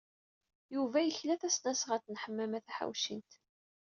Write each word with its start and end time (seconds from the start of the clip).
Yuba 0.73 0.99
yekla 1.01 1.35
tasnasɣalt 1.41 2.07
n 2.09 2.19
Ḥemmama 2.23 2.59
Taḥawcint. 2.65 3.31